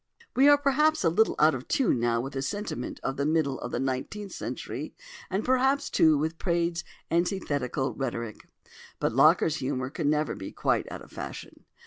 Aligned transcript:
We 0.35 0.49
are 0.49 0.57
perhaps 0.57 1.03
a 1.03 1.11
little 1.11 1.35
out 1.37 1.53
of 1.53 1.67
tune 1.67 1.99
now 1.99 2.21
with 2.21 2.33
the 2.33 2.41
sentiment 2.41 2.99
of 3.03 3.17
the 3.17 3.25
middle 3.27 3.59
of 3.59 3.69
the 3.71 3.79
nineteenth 3.79 4.31
century 4.31 4.95
and 5.29 5.45
perhaps, 5.45 5.91
too, 5.91 6.17
with 6.17 6.39
Praed's 6.39 6.83
"antithetical 7.11 7.93
rhetoric"; 7.93 8.47
but 8.99 9.13
Locker's 9.13 9.57
humour 9.57 9.91
can 9.91 10.09
never 10.09 10.33
be 10.33 10.51
quite 10.51 10.91
out 10.91 11.03
of 11.03 11.11
fashion. 11.11 11.65